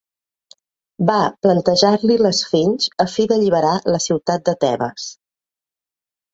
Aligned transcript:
Va 1.09 1.17
plantejar-li'l 1.47 2.25
l'esfinx 2.29 2.89
a 3.07 3.09
fi 3.13 3.29
d'alliberar 3.35 3.77
la 3.95 4.03
ciutat 4.09 4.51
de 4.51 4.59
Tebes. 4.67 5.09